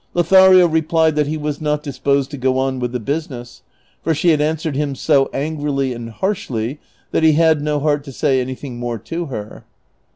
Lotha 0.15 0.49
rio 0.49 0.67
replied 0.67 1.15
tliat 1.15 1.27
he 1.27 1.37
was 1.37 1.61
not 1.61 1.83
disposed 1.83 2.31
to 2.31 2.37
go 2.37 2.57
on 2.57 2.79
with 2.79 2.91
the 2.91 2.99
business, 2.99 3.61
for 4.03 4.15
she 4.15 4.29
had 4.29 4.41
answered 4.41 4.75
him 4.75 4.95
so 4.95 5.29
angrily 5.31 5.93
and 5.93 6.09
harshly 6.09 6.79
that 7.11 7.21
he 7.21 7.33
had 7.33 7.61
no 7.61 7.79
heart 7.79 8.03
to 8.05 8.11
say 8.11 8.41
anything 8.41 8.79
more 8.79 8.97
to 8.97 9.27
her. 9.27 9.63